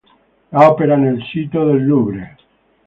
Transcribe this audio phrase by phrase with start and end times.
[0.49, 2.35] L'opera nel sito del Louvre